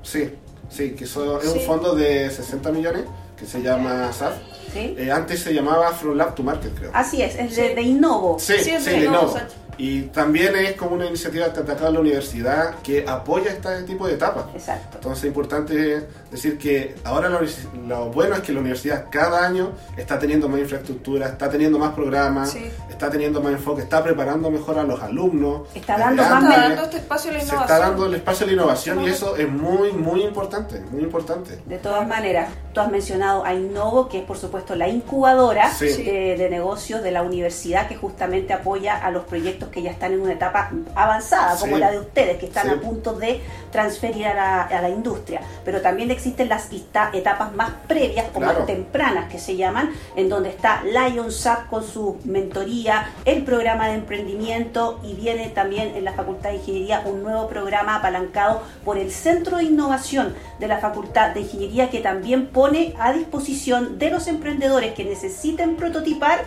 [0.04, 0.34] Sí,
[0.70, 3.04] sí, que eso es un fondo de 60 millones
[3.38, 4.34] que se llama SAF.
[4.74, 4.96] ¿Sí?
[4.98, 6.92] Eh, antes se llamaba From Lab to Market, creo.
[6.94, 7.76] Así es, es de, Sí.
[7.76, 8.40] de Innovo.
[8.40, 9.40] Sí, es de Innovo, Innovo.
[9.84, 14.06] Y también es como una iniciativa que ataca a la universidad que apoya este tipo
[14.06, 14.46] de etapas.
[14.54, 14.98] Exacto.
[14.98, 17.40] Entonces es importante decir que ahora lo,
[17.88, 21.94] lo bueno es que la universidad cada año está teniendo más infraestructura, está teniendo más
[21.96, 22.70] programas, Sí.
[22.92, 25.62] está teniendo más enfoque, está preparando mejor a los alumnos.
[25.74, 27.64] Está dando más Está dando este espacio a la Se innovación.
[27.78, 31.58] está dando el espacio a la innovación y eso es muy, muy importante, muy importante.
[31.66, 35.88] De todas maneras, tú has mencionado a Innovo, que es por supuesto la incubadora Sí.
[36.04, 40.14] de, de negocios de la universidad que justamente apoya a los proyectos que ya están
[40.14, 42.74] en una etapa avanzada, como la de ustedes, que están Sí.
[42.74, 45.42] a punto de transferir a la, a la industria.
[45.66, 46.70] Pero también existen las
[47.14, 48.60] etapas más previas o Claro.
[48.60, 53.96] más tempranas que se llaman, en donde está LionSAP con su mentoría, el programa de
[53.96, 59.12] emprendimiento y viene también en la Facultad de Ingeniería un nuevo programa apalancado por el
[59.12, 64.28] Centro de Innovación de la Facultad de Ingeniería que también pone a disposición de los
[64.28, 66.44] emprendedores que necesiten prototipar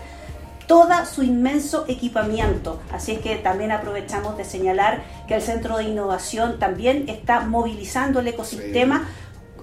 [0.67, 2.81] todo su inmenso equipamiento.
[2.93, 8.21] Así es que también aprovechamos de señalar que el Centro de Innovación también está movilizando
[8.21, 9.09] el ecosistema,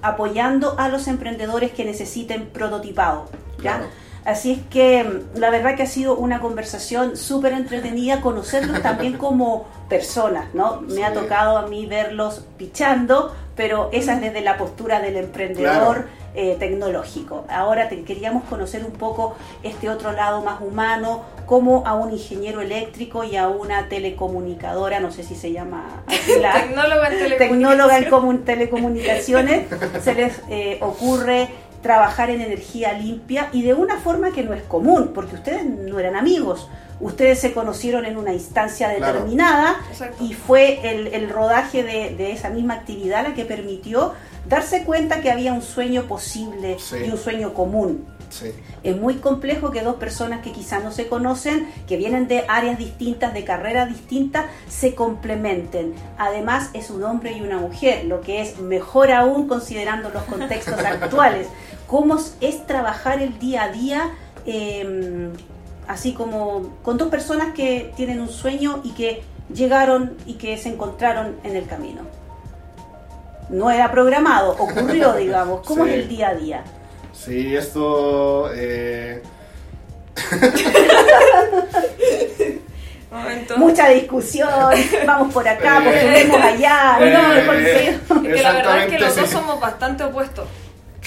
[0.02, 3.30] apoyando a los emprendedores que necesiten prototipado.
[3.58, 3.78] ¿ya?
[3.78, 3.86] Claro.
[4.26, 9.18] Así es que mm, la verdad que ha sido una conversación súper entretenida, conocerlos también
[9.18, 10.82] como personas, ¿no?
[10.82, 15.72] Me ha tocado a mí verlos pichando, pero esa es desde la postura del emprendedor
[15.72, 16.21] Claro.
[16.34, 17.46] Eh, tecnológico.
[17.50, 22.62] Ahora te queríamos conocer un poco este otro lado más humano, como a un ingeniero
[22.62, 26.04] eléctrico y a una telecomunicadora, no sé si se llama
[26.40, 28.12] la- Tecnóloga en tecnóloga en telecomunicación.
[28.12, 29.66] comun- telecomunicaciones,
[30.04, 31.50] se les eh, ocurre
[31.82, 36.00] trabajar en energía limpia y de una forma que no es común, porque ustedes no
[36.00, 39.78] eran amigos, ustedes se conocieron en una instancia determinada
[40.20, 44.14] y fue el, el rodaje de, de esa misma actividad la que permitió
[44.48, 46.98] darse cuenta que había un sueño posible Sí.
[47.06, 48.06] y un sueño común.
[48.30, 48.52] Sí.
[48.82, 52.78] Es muy complejo que dos personas que quizás no se conocen, que vienen de áreas
[52.78, 55.94] distintas, de carreras distintas, se complementen.
[56.18, 60.80] Además es un hombre y una mujer, lo que es mejor aún considerando los contextos
[60.86, 61.48] actuales.
[61.88, 64.12] ¿Cómo es- trabajar el día a día?
[64.46, 65.30] eh,
[65.88, 69.22] así como con dos personas que tienen un sueño y que
[69.54, 72.02] llegaron y que se encontraron en el camino.
[73.52, 75.66] No era programado, ocurrió, digamos.
[75.68, 75.92] ¿Cómo Sí.
[75.92, 76.64] es el día a día?
[77.14, 78.50] Sí, esto...
[78.54, 79.22] eh,
[83.12, 83.58] Momento.
[83.58, 84.50] Mucha discusión,
[85.06, 87.54] vamos por acá, Eh, porque vemos allá, eh, no,
[88.22, 88.28] sí.
[88.28, 89.34] Que la verdad es que los dos sí.
[89.36, 90.48] somos bastante opuestos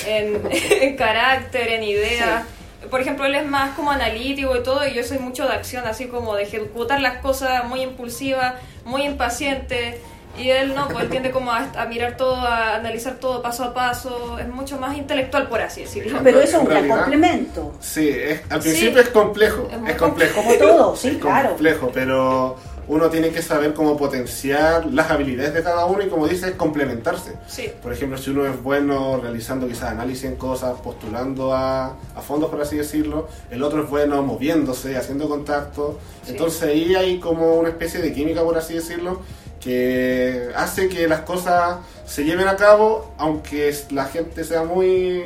[0.07, 2.43] en, en carácter, en ideas.
[2.91, 5.87] Por ejemplo, él es más como analítico y todo, y yo soy mucho de acción,
[5.87, 9.99] así como de ejecutar las cosas, muy impulsiva, muy impaciente.
[10.37, 13.65] Y él no, pues él tiende como a, a mirar todo, a analizar todo paso
[13.65, 16.19] a paso, es mucho más intelectual, por así decirlo.
[16.25, 17.73] Pero eso es un gran complemento.
[17.81, 18.69] Sí, es- al Sí.
[18.71, 20.43] principio es complejo, Es complejo.
[20.43, 21.51] Como todo, sí, es claro.
[21.51, 26.27] complejo, pero uno tiene que saber cómo potenciar las habilidades de cada uno y como
[26.29, 27.33] dices, complementarse.
[27.47, 32.21] Sí, Por ejemplo, si uno es bueno realizando quizás análisis en cosas, postulando a, a
[32.21, 35.99] fondos, por así decirlo, el otro es bueno moviéndose, haciendo contacto.
[36.25, 36.33] Sí.
[36.33, 39.23] Entonces ahí hay como una especie de química, por así decirlo,
[39.65, 45.25] que hace que las cosas se lleven a cabo, aunque la gente sea muy...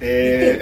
[0.00, 0.58] eh,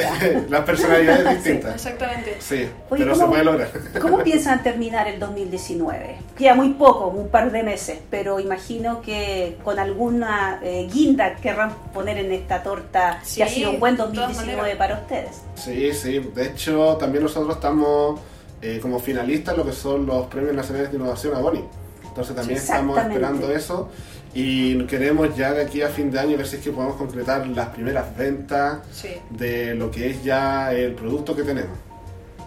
[0.48, 1.74] las personalidades distintas.
[1.74, 2.36] exactamente.
[2.40, 3.68] Sí, Oye, pero se ¿cómo- puede lograr.
[4.00, 6.16] ¿Cómo piensan terminar el 2019?
[6.38, 11.74] Queda muy poco, un par de meses, pero imagino que con alguna eh, guinda querrán
[11.92, 14.78] poner en esta torta Sí, que ha sido un buen de todas 2019 maneras.
[14.78, 15.42] para ustedes.
[15.56, 16.30] Sí, sí.
[16.34, 18.20] De hecho, también nosotros estamos
[18.62, 21.64] eh, como finalistas en lo que son los Premios Nacionales de Innovación a Boni.
[22.12, 23.88] Entonces también estamos esperando eso
[24.34, 27.46] y queremos ya de aquí a fin de año ver si es que podemos concretar
[27.46, 29.08] las primeras ventas Sí.
[29.30, 31.78] de lo que es ya el producto que tenemos.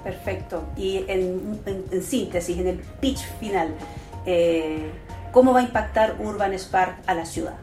[0.03, 0.63] Perfecto.
[0.77, 3.69] Y en, en- en síntesis, en el pitch final,
[4.27, 4.91] eh,
[5.31, 7.55] ¿cómo va a impactar Urban Spark a la ciudad?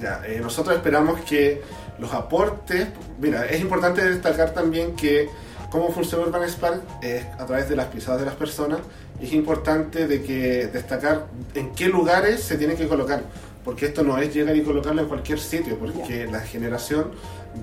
[0.00, 1.60] Ya, eh, nosotros esperamos que
[1.98, 2.86] los aportes,
[3.20, 5.28] mira, es importante destacar también que
[5.72, 8.78] cómo funciona Urban Spark es a través de las pisadas de las personas
[9.20, 13.22] es importante de que destacar en qué lugares se tiene que colocar,
[13.64, 17.10] porque esto no es llegar y colocarlo en cualquier sitio, porque la generación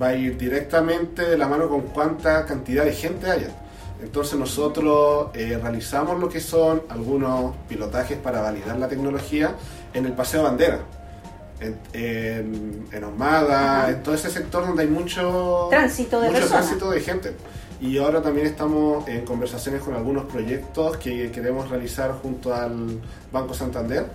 [0.02, 3.50] va a ir directamente de la mano con cuánta cantidad de gente haya.
[4.02, 9.56] Entonces nosotros eh, realizamos lo que son algunos pilotajes para validar la tecnología
[9.94, 10.82] en el Paseo Bandera
[11.60, 16.66] en, en, en en todo ese sector donde hay mucho Tránsito de mucho personas.
[16.66, 17.34] tránsito de gente.
[17.80, 23.00] Y ahora también estamos en conversaciones con algunos proyectos que queremos realizar junto al
[23.32, 24.08] Banco Santander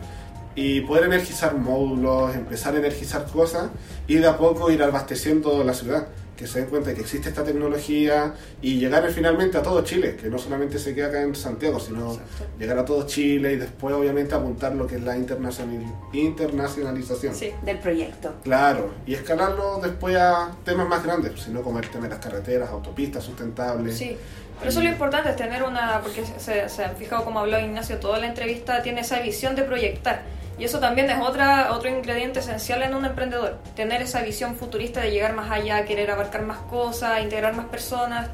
[0.54, 3.70] y poder energizar módulos, empezar a energizar cosas
[4.08, 7.28] y de a poco ir abasteciendo la ciudad, que se den cuenta de que existe
[7.28, 11.34] esta tecnología y llegar finalmente a todo Chile, que no solamente se queda acá en
[11.34, 12.44] Santiago, sino Exacto.
[12.58, 17.34] llegar a todo Chile y después obviamente apuntar lo que es la internacional- internacionalización.
[17.34, 17.50] Sí.
[17.62, 18.34] del proyecto.
[18.42, 22.70] Claro, y escalarlo después a temas más grandes, sino como el tema de las carreteras,
[22.70, 23.96] autopistas sustentables.
[23.96, 24.16] Sí,
[24.58, 27.98] pero eso lo importante es tener una, porque se, se han fijado como habló Ignacio,
[27.98, 30.22] toda la entrevista tiene esa visión de proyectar.
[30.58, 35.00] Y eso también es otra, otro ingrediente esencial en un emprendedor, tener esa visión futurista
[35.00, 38.28] de llegar más allá, querer abarcar más cosas, integrar más personas.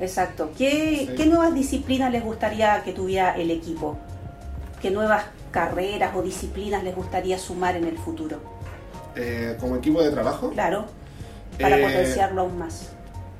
[0.00, 0.50] Exacto.
[0.56, 1.14] ¿Qué, Sí.
[1.16, 3.98] qué nuevas disciplinas les gustaría que tuviera el equipo?
[4.80, 8.40] qué nuevas carreras o disciplinas les gustaría sumar en el futuro?
[9.16, 10.50] Eh, como equipo de trabajo.
[10.50, 10.86] Claro,
[11.60, 12.92] para Eh, potenciarlo aún más.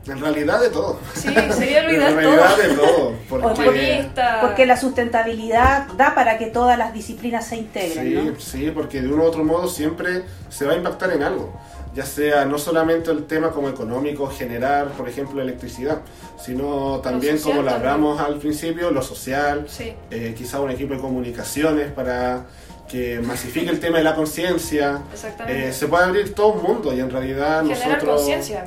[0.08, 0.98] En realidad de todo.
[1.14, 2.62] Sí, sería lo En ideal realidad todo.
[2.62, 3.14] de todo.
[3.28, 4.06] Porque.
[4.40, 8.40] Porque la sustentabilidad da para que todas las disciplinas se integren, sí, ¿no?
[8.40, 11.52] sí, porque de uno u otro modo siempre se va a impactar en algo.
[11.94, 15.98] Ya sea no solamente el tema como económico, generar, por ejemplo, electricidad,
[16.40, 17.90] sino también, social como lo también.
[17.92, 19.94] hablamos al principio, lo social, Sí.
[20.10, 22.44] eh, quizá un equipo de comunicaciones para
[22.88, 25.00] que masifique el tema de la conciencia.
[25.12, 25.68] Exactamente.
[25.68, 28.16] Eh, se puede abrir todo un mundo y en realidad Generar nosotros...
[28.16, 28.64] conciencia.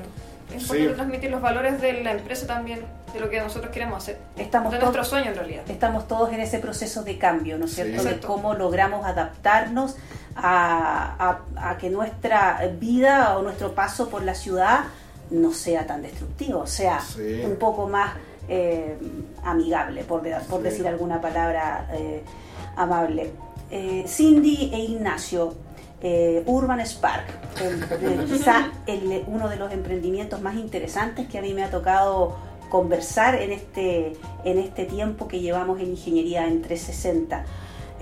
[0.56, 0.94] Es importante Sí.
[0.96, 2.82] transmitir los valores de la empresa también,
[3.14, 4.18] de lo que nosotros queremos hacer.
[4.38, 5.64] Estamos de todos- nuestro sueño en realidad.
[5.70, 7.84] Estamos todos en ese proceso de cambio, ¿no es Sí.
[7.84, 8.04] cierto?
[8.04, 9.96] De cómo logramos adaptarnos
[10.36, 14.82] a, a- a que nuestra vida o nuestro paso por la ciudad
[15.30, 17.42] no sea tan destructivo, sea Sí.
[17.46, 18.12] un poco más
[18.54, 18.98] eh,
[19.46, 20.64] amigable, por, de- por Sí.
[20.64, 22.22] decir alguna palabra eh,
[22.76, 23.32] amable.
[23.70, 25.54] Eh, Cindy e Ignacio,
[26.04, 27.26] eh, Urban Spark,
[27.62, 27.84] el-
[28.20, 32.36] el- quizá el- uno de los emprendimientos más interesantes que a mí me ha tocado
[32.70, 34.14] conversar en este,
[34.46, 37.44] en este tiempo que llevamos en Ingeniería en 360.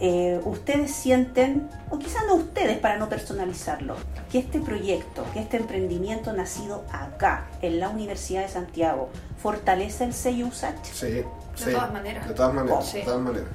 [0.02, 3.96] Eh, ustedes sienten, o quizás no ustedes para no personalizarlo,
[4.32, 9.10] que este proyecto, que este emprendimiento nacido acá, en la Universidad de Santiago,
[9.42, 10.86] fortalece el sello USACH?
[10.86, 11.24] Sí,
[11.56, 12.26] sí, todas maneras.
[12.30, 13.00] De todas maneras, Sí.
[13.00, 13.50] de todas maneras.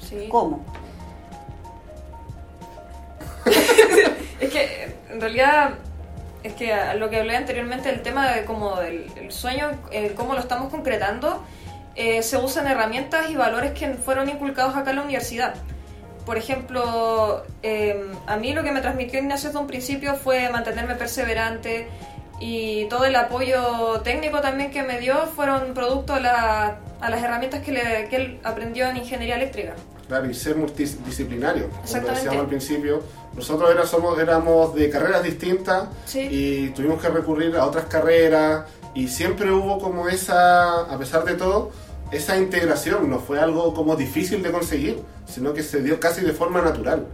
[0.00, 0.26] Sí.
[0.28, 0.64] ¿Cómo?
[5.12, 5.70] En realidad
[6.42, 10.14] es que a lo que hablé anteriormente, el tema de como del el sueño, eh,
[10.16, 11.44] cómo lo estamos concretando,
[11.96, 15.54] eh, se usan herramientas y valores que fueron inculcados acá en la universidad.
[16.24, 20.94] Por ejemplo, eh, a mí lo que me transmitió Ignacio desde un principio fue mantenerme
[20.94, 21.88] perseverante
[22.40, 27.22] y todo el apoyo técnico también que me dio fueron producto a, la- a las
[27.22, 29.74] herramientas que, le- que él aprendió en ingeniería eléctrica.
[30.10, 31.68] Claro, y ser multidisciplinario.
[31.70, 33.00] Como decíamos al principio,
[33.32, 36.18] nosotros era, somos, éramos de carreras distintas Sí.
[36.28, 41.34] y tuvimos que recurrir a otras carreras y siempre hubo como esa, a pesar de
[41.34, 41.70] todo,
[42.10, 43.08] esa integración.
[43.08, 47.06] No fue algo como difícil de conseguir, sino que se dio casi de forma natural.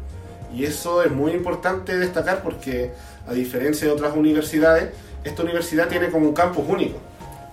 [0.54, 2.92] Y eso es muy importante destacar porque,
[3.28, 4.88] a diferencia de otras universidades,
[5.22, 6.96] esta universidad tiene como un campus único.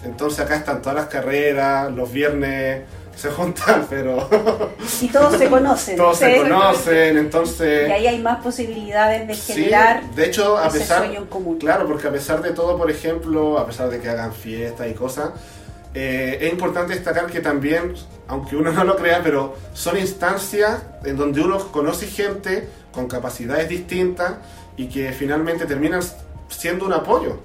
[0.05, 2.83] Entonces acá están todas las carreras, los viernes
[3.15, 4.27] se juntan, pero
[5.01, 5.95] Y todos se conocen.
[5.97, 6.41] todos se ¿sí?
[6.41, 7.89] conocen, entonces...
[7.89, 11.25] Y ahí hay más posibilidades de Sí, generar de hecho, a ese pesar, sueño en
[11.27, 11.57] común.
[11.59, 14.93] claro, porque a pesar de todo, por ejemplo, a pesar de que hagan fiestas y
[14.93, 15.29] cosas,
[15.93, 17.93] eh, es importante destacar que también,
[18.27, 23.69] aunque uno no lo crea, pero son instancias en donde uno conoce gente con capacidades
[23.69, 24.33] distintas
[24.75, 26.01] y que finalmente terminan
[26.49, 27.37] siendo un apoyo,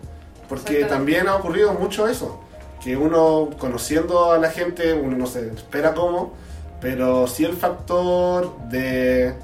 [0.49, 2.41] porque también ha ocurrido mucho eso,
[2.83, 6.35] que uno conociendo a la gente, uno no se espera cómo,
[6.81, 9.35] pero sí el factor de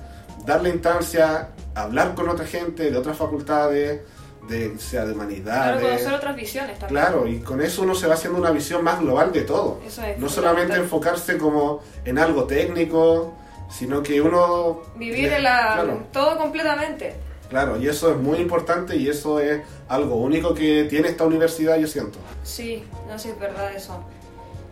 [0.46, 4.00] darle instancia, hablar con otra gente de otras facultades,
[4.48, 5.82] de sea de Claro, humanidades.
[5.82, 7.00] conocer otras visiones también.
[7.02, 9.80] Claro, y con eso uno se va haciendo una visión más global de todo.
[9.86, 13.32] Eso es No solamente enfocarse como en algo técnico,
[13.70, 14.82] sino que uno...
[14.96, 17.14] Vivir la, Claro, todo completamente.
[17.48, 21.76] claro, y eso es muy importante y eso es algo único que tiene esta universidad,
[21.76, 22.18] yo siento.
[22.42, 24.04] Sí, no sé, es verdad eso.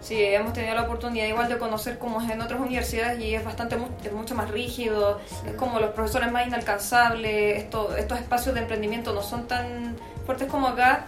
[0.01, 3.44] Sí, hemos tenido la oportunidad igual de conocer cómo es en otras universidades y es
[3.44, 8.62] bastante es mucho más rígido, es como los profesores más inalcanzables, esto, estos espacios de
[8.62, 9.96] emprendimiento no son tan
[10.27, 11.07] fuertes como acá,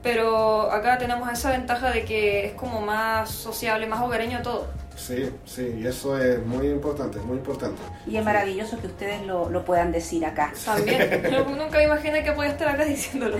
[0.00, 4.68] pero acá tenemos esa ventaja de que es como más sociable, más hogareño todo.
[5.06, 7.80] Sí, sí, y eso es muy importante, muy importante.
[8.06, 10.52] Y es maravilloso que ustedes lo, lo puedan decir acá.
[10.64, 13.38] También, yo nunca me imaginé que podía estar acá diciéndolo.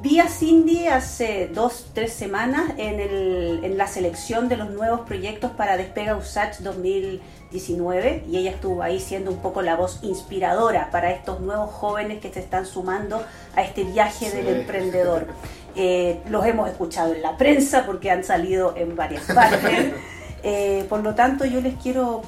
[0.00, 5.00] Vi a Cindy hace dos, tres semanas en, el, en la selección de los nuevos
[5.02, 10.90] proyectos para Despega USACH 2019 y ella estuvo ahí siendo un poco la voz inspiradora
[10.90, 13.22] para estos nuevos jóvenes que se están sumando
[13.54, 14.36] a este viaje Sí.
[14.36, 15.26] del emprendedor.
[15.74, 19.92] Eh, los hemos escuchado en la prensa porque han salido en varias partes.
[20.48, 22.22] Eh, por lo tanto, yo les quiero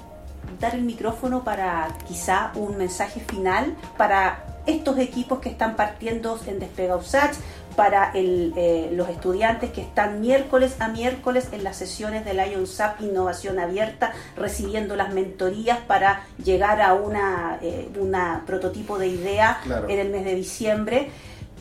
[0.59, 6.59] dar el micrófono para quizá un mensaje final para estos equipos que están partiendo en
[6.59, 7.37] Despega USACH,
[7.77, 13.03] para el, eh, los estudiantes que están miércoles a miércoles en las sesiones del IONSAP
[13.03, 19.89] Innovación Abierta, recibiendo las mentorías para llegar a una, eh, una prototipo de idea Claro.
[19.89, 21.11] en el mes de diciembre.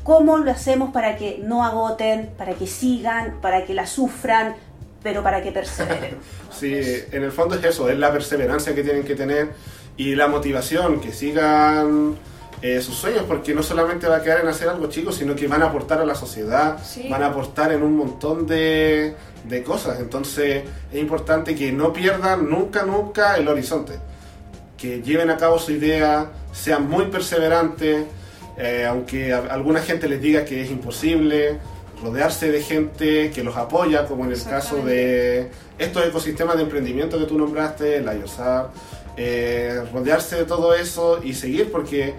[0.03, 4.55] ¿Cómo lo hacemos para que no agoten, para que sigan, para que la sufran,
[5.07, 6.15] pero para que perseveren?
[6.51, 6.73] Sí,
[7.11, 9.51] en el fondo es eso, es la perseverancia que tienen que tener
[9.95, 12.15] y la motivación, que sigan
[12.61, 15.47] eh, sus sueños, porque no solamente va a quedar en hacer algo chico, sino que
[15.47, 17.07] van a aportar a la sociedad, Sí.
[17.09, 19.13] van a aportar en un montón de,
[19.45, 19.99] de cosas.
[19.99, 23.93] Entonces es importante que no pierdan nunca, nunca el horizonte.
[24.77, 28.05] que lleven a cabo su idea, sean muy perseverantes,
[28.59, 31.57] eh, aunque a alguna gente les diga que es imposible,
[32.01, 37.17] rodearse de gente que los apoya, como en el caso de estos ecosistemas de emprendimiento
[37.17, 38.69] que tú nombraste, la IOSAR,
[39.17, 42.13] eh, rodearse de todo eso y seguir, porque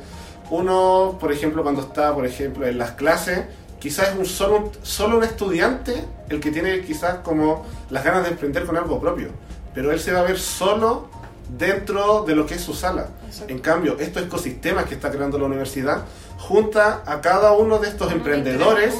[0.50, 3.44] uno, por ejemplo, cuando está, por ejemplo, en las clases,
[3.78, 8.30] quizás es un solo, solo un estudiante el que tiene quizás como las ganas de
[8.30, 9.28] emprender con algo propio,
[9.74, 11.08] pero él se va a ver solo
[11.56, 13.08] dentro de lo que es su sala.
[13.46, 16.04] En cambio, estos ecosistemas que está creando la universidad
[16.36, 18.94] junta a cada uno de estos emprendedores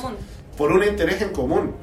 [0.59, 1.75] por un interés en común.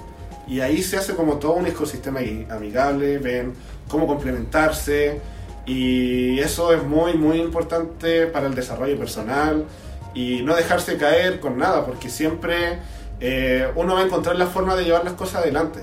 [0.48, 2.20] Y ahí se hace como todo un ecosistema
[2.52, 3.54] amigable, ven
[3.88, 5.20] cómo complementarse.
[5.66, 9.66] Y eso es muy, muy importante para el desarrollo personal
[10.14, 12.80] y no dejarse caer con nada, porque siempre
[13.20, 15.80] eh, uno va a encontrar la forma de llevar las cosas adelante.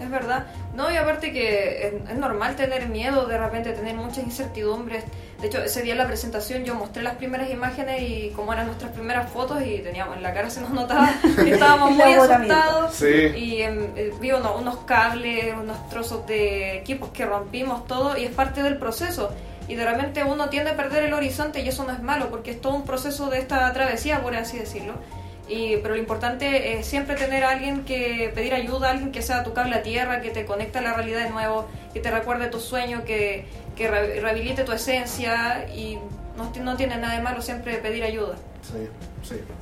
[0.00, 0.46] Es verdad.
[0.74, 5.04] No, y aparte que es, normal tener miedo, de repente tener muchas incertidumbres.
[5.40, 8.66] De hecho, ese día en la presentación yo mostré las primeras imágenes y como eran
[8.66, 13.02] nuestras primeras fotos y teníamos en la cara se nos notaba que estábamos muy asustados.
[13.02, 18.30] Y em, eh, vi unos, cables, unos trozos de equipos que rompimos todo y es
[18.30, 19.32] parte del proceso.
[19.66, 22.52] Y de repente uno tiende a perder el horizonte y eso no es malo porque
[22.52, 24.94] es todo un proceso de esta travesía, por así decirlo.
[25.48, 29.44] Y, pero lo importante es siempre tener a alguien que pedir ayuda, alguien que sea
[29.44, 32.46] tu cable a tierra, que te conecte a la realidad de nuevo, que te recuerde
[32.48, 33.46] tu sueño, que,
[33.76, 35.98] que rehabilite tu esencia y
[36.36, 38.36] no, no tiene nada de malo siempre pedir ayuda.
[38.62, 38.88] Sí.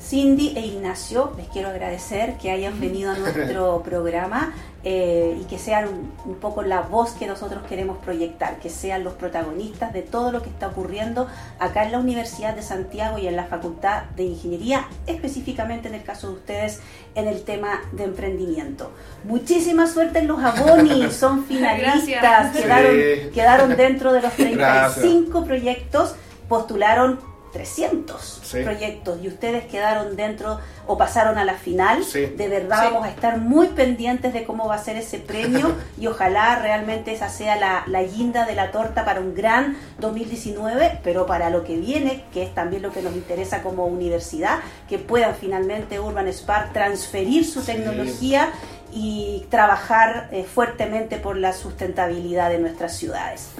[0.01, 4.53] Cindy e Ignacio, les quiero agradecer que hayan venido a nuestro programa
[4.85, 5.89] eh, y que sean
[6.25, 10.43] un, poco la voz que nosotros queremos proyectar, que sean los protagonistas de todo lo
[10.43, 11.29] que está ocurriendo
[11.61, 16.03] acá en la Universidad de Santiago y en la Facultad de Ingeniería, específicamente en el
[16.03, 16.81] caso de ustedes
[17.15, 18.91] en el tema de emprendimiento.
[19.23, 22.97] Muchísima suerte en los abonis, son finalistas, quedaron,
[23.33, 26.17] quedaron, dentro de los 35 proyectos,
[26.53, 27.19] postularon
[27.51, 32.05] 300 proyectos y ustedes quedaron dentro o pasaron a la final.
[32.13, 36.09] De verdad vamos a estar muy pendientes de cómo va a ser ese premio y
[36.09, 41.25] ojalá realmente esa sea la, la, guinda de la torta para un gran 2019, pero
[41.25, 44.59] para lo que viene, que es también lo que nos interesa como universidad,
[44.91, 48.53] que puedan finalmente Urban Spark transferir su tecnología
[48.93, 53.51] y trabajar eh, fuertemente por la sustentabilidad de nuestras ciudades.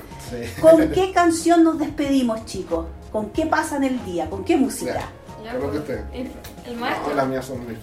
[0.61, 2.87] ¿Con qué canción nos despedimos, chicos?
[3.11, 4.29] ¿Con qué pasan el día?
[4.29, 5.01] ¿Con qué música?
[5.45, 6.05] Ya, que usted.
[6.13, 7.09] El, maestro.
[7.09, 7.77] No, las mías son muy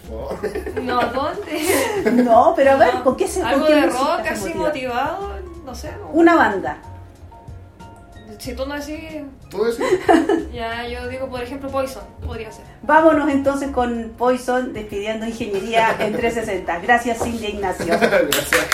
[0.81, 2.23] No, ¿dónde?
[2.23, 5.29] no, pero a ver, ¿con qué se Algo qué de rock así motivado,
[5.65, 5.91] no sé.
[6.13, 6.77] Una banda.
[8.39, 9.21] Si tú no decís.
[9.49, 9.85] ¿Tú decís?
[10.53, 12.63] ya, yo digo, por ejemplo, Poison, podría ser.
[12.83, 16.79] Vámonos entonces con Poison despidiendo Ingeniería en 360.
[16.79, 17.85] Gracias, Cindy Ignacio.
[17.99, 18.67] Gracias.